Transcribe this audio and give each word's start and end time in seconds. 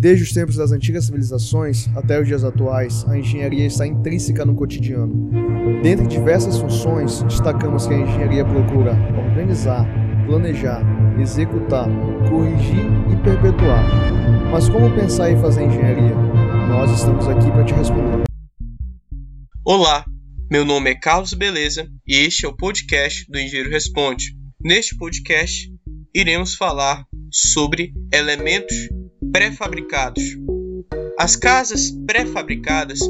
Desde 0.00 0.24
os 0.24 0.32
tempos 0.32 0.56
das 0.56 0.72
antigas 0.72 1.04
civilizações 1.04 1.86
até 1.94 2.18
os 2.18 2.26
dias 2.26 2.42
atuais, 2.42 3.04
a 3.06 3.18
engenharia 3.18 3.66
está 3.66 3.86
intrínseca 3.86 4.46
no 4.46 4.54
cotidiano. 4.54 5.30
Dentre 5.82 6.06
diversas 6.06 6.56
funções, 6.56 7.22
destacamos 7.24 7.86
que 7.86 7.92
a 7.92 7.98
engenharia 7.98 8.42
procura 8.42 8.92
organizar, 9.28 9.86
planejar, 10.24 10.82
executar, 11.20 11.86
corrigir 12.30 12.86
e 13.12 13.22
perpetuar. 13.22 13.84
Mas 14.50 14.70
como 14.70 14.90
pensar 14.94 15.32
em 15.32 15.38
fazer 15.38 15.64
engenharia? 15.64 16.14
Nós 16.66 16.90
estamos 16.92 17.28
aqui 17.28 17.50
para 17.50 17.66
te 17.66 17.74
responder. 17.74 18.22
Olá, 19.66 20.06
meu 20.50 20.64
nome 20.64 20.92
é 20.92 20.94
Carlos 20.94 21.34
Beleza 21.34 21.86
e 22.08 22.16
este 22.16 22.46
é 22.46 22.48
o 22.48 22.56
podcast 22.56 23.30
do 23.30 23.38
Engenheiro 23.38 23.68
Responde. 23.68 24.34
Neste 24.64 24.96
podcast, 24.96 25.70
iremos 26.14 26.54
falar 26.54 27.04
sobre 27.30 27.92
elementos 28.10 28.88
pré-fabricados. 29.32 30.22
As 31.18 31.36
casas 31.36 31.90
pré-fabricadas 32.06 33.00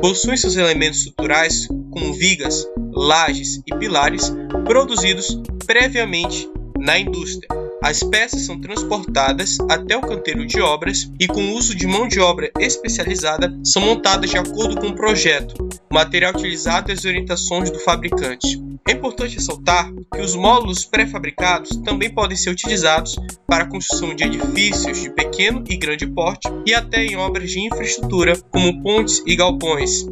possuem 0.00 0.36
seus 0.36 0.56
elementos 0.56 1.00
estruturais 1.00 1.66
como 1.90 2.14
vigas, 2.14 2.66
lajes 2.92 3.60
e 3.66 3.76
pilares 3.76 4.32
produzidos 4.64 5.40
previamente 5.66 6.48
na 6.78 6.98
indústria. 6.98 7.48
As 7.82 8.02
peças 8.02 8.42
são 8.42 8.60
transportadas 8.60 9.56
até 9.70 9.96
o 9.96 10.00
canteiro 10.00 10.44
de 10.44 10.60
obras 10.60 11.10
e, 11.18 11.28
com 11.28 11.40
o 11.40 11.52
uso 11.54 11.74
de 11.74 11.86
mão 11.86 12.08
de 12.08 12.18
obra 12.18 12.50
especializada, 12.58 13.56
são 13.64 13.80
montadas 13.82 14.30
de 14.30 14.36
acordo 14.36 14.80
com 14.80 14.88
o 14.88 14.96
projeto, 14.96 15.68
material 15.90 16.32
utilizado 16.32 16.90
e 16.90 16.94
as 16.94 17.04
orientações 17.04 17.70
do 17.70 17.78
fabricante. 17.78 18.67
É 18.88 18.92
importante 18.92 19.34
ressaltar 19.34 19.92
que 20.14 20.20
os 20.22 20.34
módulos 20.34 20.86
pré-fabricados 20.86 21.76
também 21.84 22.08
podem 22.08 22.34
ser 22.34 22.48
utilizados 22.48 23.16
para 23.46 23.64
a 23.64 23.68
construção 23.68 24.14
de 24.14 24.24
edifícios 24.24 25.02
de 25.02 25.10
pequeno 25.10 25.62
e 25.68 25.76
grande 25.76 26.06
porte 26.06 26.48
e 26.64 26.72
até 26.72 27.04
em 27.04 27.14
obras 27.14 27.50
de 27.50 27.60
infraestrutura 27.60 28.34
como 28.50 28.82
pontes 28.82 29.22
e 29.26 29.36
galpões. 29.36 30.06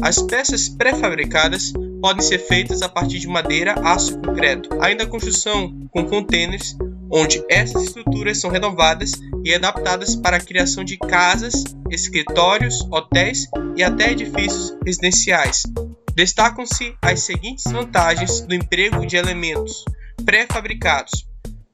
As 0.00 0.22
peças 0.22 0.68
pré-fabricadas 0.68 1.72
podem 2.00 2.22
ser 2.22 2.38
feitas 2.38 2.82
a 2.82 2.88
partir 2.88 3.18
de 3.18 3.26
madeira, 3.26 3.74
aço 3.84 4.12
e 4.12 4.26
concreto. 4.26 4.68
Ainda 4.80 5.02
a 5.02 5.08
construção 5.08 5.88
com 5.90 6.04
contêineres, 6.04 6.76
onde 7.10 7.44
essas 7.50 7.82
estruturas 7.82 8.40
são 8.40 8.48
renovadas 8.48 9.10
e 9.44 9.52
adaptadas 9.52 10.14
para 10.14 10.36
a 10.36 10.40
criação 10.40 10.84
de 10.84 10.96
casas, 10.96 11.64
escritórios, 11.90 12.80
hotéis 12.92 13.48
e 13.76 13.82
até 13.82 14.12
edifícios 14.12 14.72
residenciais. 14.86 15.64
Destacam-se 16.14 16.94
as 17.02 17.20
seguintes 17.20 17.64
vantagens 17.70 18.40
do 18.40 18.54
emprego 18.54 19.06
de 19.06 19.16
elementos 19.16 19.84
pré-fabricados: 20.24 21.26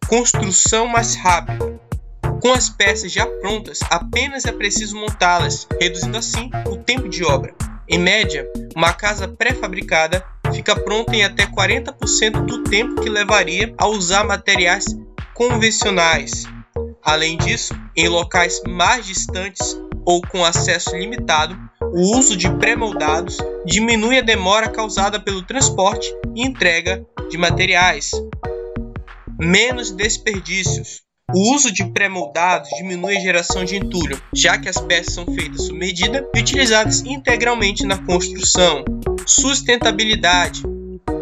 construção 0.09 0.87
mais 0.87 1.15
rápida. 1.15 1.81
Com 2.41 2.53
as 2.53 2.69
peças 2.69 3.11
já 3.11 3.27
prontas, 3.27 3.81
apenas 3.91 4.45
é 4.45 4.53
preciso 4.53 4.97
montá-las, 4.97 5.67
reduzindo 5.81 6.19
assim 6.19 6.51
o 6.67 6.77
tempo 6.77 7.09
de 7.09 7.25
obra. 7.25 7.55
Em 7.89 7.98
média, 7.98 8.47
uma 8.75 8.92
casa 8.92 9.27
pré-fabricada 9.27 10.25
fica 10.53 10.77
pronta 10.77 11.14
em 11.14 11.25
até 11.25 11.47
40% 11.47 12.45
do 12.45 12.64
tempo 12.64 13.01
que 13.01 13.09
levaria 13.09 13.75
a 13.79 13.87
usar 13.87 14.25
materiais 14.25 14.84
convencionais. 15.34 16.45
Além 17.03 17.37
disso, 17.39 17.75
em 17.97 18.09
locais 18.09 18.61
mais 18.67 19.07
distantes 19.07 19.81
ou 20.05 20.20
com 20.23 20.45
acesso 20.45 20.97
limitado, 20.97 21.57
o 21.97 22.19
uso 22.19 22.36
de 22.36 22.50
pré-moldados 22.58 23.39
diminui 23.64 24.19
a 24.19 24.20
demora 24.20 24.69
causada 24.69 25.19
pelo 25.19 25.41
transporte 25.41 26.14
e 26.34 26.47
entrega 26.47 27.02
de 27.30 27.39
materiais. 27.39 28.11
Menos 29.41 29.92
desperdícios. 29.92 31.00
O 31.34 31.55
uso 31.55 31.72
de 31.72 31.86
pré-moldados 31.92 32.69
diminui 32.77 33.17
a 33.17 33.20
geração 33.20 33.64
de 33.64 33.77
entulho, 33.77 34.20
já 34.34 34.58
que 34.58 34.69
as 34.69 34.78
peças 34.78 35.14
são 35.14 35.24
feitas 35.24 35.62
sob 35.62 35.78
medida 35.78 36.28
e 36.34 36.41
utilizadas 36.41 37.00
integralmente 37.00 37.86
na 37.86 37.97
construção. 37.97 38.84
Sustentabilidade. 39.24 40.62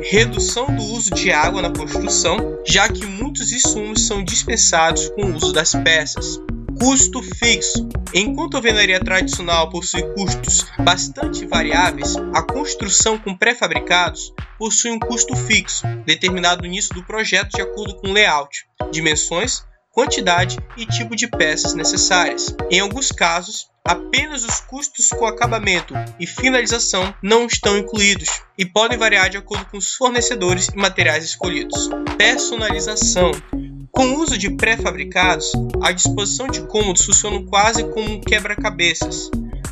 Redução 0.02 0.66
do 0.74 0.82
uso 0.82 1.14
de 1.14 1.30
água 1.30 1.62
na 1.62 1.70
construção, 1.70 2.36
já 2.66 2.88
que 2.88 3.06
muitos 3.06 3.52
insumos 3.52 4.08
são 4.08 4.24
dispensados 4.24 5.08
com 5.10 5.22
o 5.22 5.36
uso 5.36 5.52
das 5.52 5.72
peças. 5.72 6.40
Custo 6.78 7.22
fixo. 7.22 7.88
Enquanto 8.12 8.54
a 8.54 8.58
alvenaria 8.58 9.00
tradicional 9.00 9.70
possui 9.70 10.02
custos 10.14 10.66
bastante 10.84 11.46
variáveis, 11.46 12.16
a 12.34 12.42
construção 12.42 13.18
com 13.18 13.36
pré-fabricados 13.36 14.32
possui 14.58 14.90
um 14.90 14.98
custo 14.98 15.34
fixo, 15.34 15.86
determinado 16.04 16.62
no 16.62 16.66
início 16.66 16.94
do 16.94 17.04
projeto 17.04 17.50
de 17.54 17.62
acordo 17.62 17.96
com 17.96 18.12
layout, 18.12 18.66
dimensões, 18.90 19.64
quantidade 19.90 20.58
e 20.76 20.84
tipo 20.86 21.14
de 21.14 21.28
peças 21.28 21.74
necessárias. 21.74 22.54
Em 22.70 22.80
alguns 22.80 23.12
casos, 23.12 23.68
apenas 23.86 24.44
os 24.44 24.60
custos 24.60 25.08
com 25.08 25.26
acabamento 25.26 25.94
e 26.18 26.26
finalização 26.26 27.14
não 27.22 27.46
estão 27.46 27.78
incluídos 27.78 28.28
e 28.58 28.64
podem 28.64 28.98
variar 28.98 29.30
de 29.30 29.36
acordo 29.36 29.66
com 29.66 29.78
os 29.78 29.94
fornecedores 29.94 30.68
e 30.68 30.76
materiais 30.76 31.24
escolhidos. 31.24 31.88
Personalização. 32.16 33.30
Com 33.96 34.06
o 34.06 34.22
uso 34.22 34.36
de 34.36 34.50
pré-fabricados, 34.50 35.52
a 35.80 35.92
disposição 35.92 36.48
de 36.48 36.66
cômodos 36.66 37.04
funciona 37.04 37.40
quase 37.44 37.84
como 37.90 38.10
um 38.10 38.20
quebra-cabeças. 38.20 39.30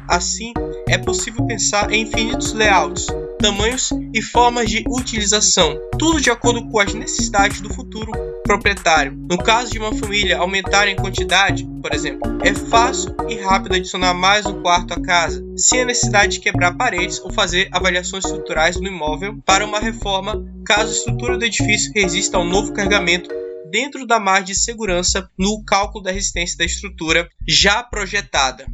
Assim, 0.08 0.52
é 0.88 0.96
possível 0.96 1.44
pensar 1.44 1.90
em 1.92 2.02
infinitos 2.02 2.52
layouts, 2.52 3.06
tamanhos 3.40 3.90
e 4.14 4.22
formas 4.22 4.70
de 4.70 4.84
utilização, 4.88 5.76
tudo 5.98 6.20
de 6.20 6.30
acordo 6.30 6.64
com 6.68 6.78
as 6.78 6.94
necessidades 6.94 7.60
do 7.60 7.74
futuro 7.74 8.12
proprietário. 8.44 9.12
No 9.28 9.38
caso 9.38 9.72
de 9.72 9.78
uma 9.80 9.92
família 9.92 10.38
aumentar 10.38 10.86
em 10.86 10.94
quantidade, 10.94 11.68
por 11.82 11.92
exemplo, 11.92 12.38
é 12.44 12.54
fácil 12.54 13.12
e 13.28 13.34
rápido 13.40 13.74
adicionar 13.74 14.14
mais 14.14 14.46
um 14.46 14.62
quarto 14.62 14.94
à 14.94 15.02
casa, 15.02 15.44
sem 15.56 15.80
a 15.80 15.86
necessidade 15.86 16.34
de 16.34 16.40
quebrar 16.40 16.76
paredes 16.76 17.20
ou 17.20 17.32
fazer 17.32 17.68
avaliações 17.72 18.24
estruturais 18.24 18.76
no 18.76 18.86
imóvel 18.86 19.36
para 19.44 19.64
uma 19.64 19.80
reforma, 19.80 20.44
caso 20.64 20.90
a 20.90 20.94
estrutura 20.94 21.36
do 21.36 21.44
edifício 21.44 21.92
resista 21.92 22.36
ao 22.36 22.44
novo 22.44 22.72
carregamento 22.72 23.41
dentro 23.72 24.06
da 24.06 24.20
margem 24.20 24.54
de 24.54 24.54
segurança 24.54 25.30
no 25.38 25.64
cálculo 25.64 26.04
da 26.04 26.12
resistência 26.12 26.58
da 26.58 26.64
estrutura 26.66 27.26
já 27.48 27.82
projetada. 27.82 28.66